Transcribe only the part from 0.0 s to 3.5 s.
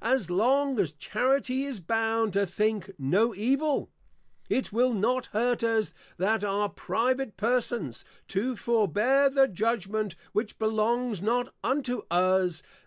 As long as Charity is bound to Think no